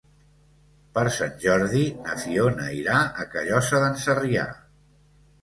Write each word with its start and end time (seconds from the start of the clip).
Per 0.95 1.03
Sant 1.17 1.35
Jordi 1.43 1.81
na 2.07 2.15
Fiona 2.23 2.71
irà 2.79 2.97
a 3.03 3.27
Callosa 3.35 3.83
d'en 3.85 4.01
Sarrià. 4.07 4.49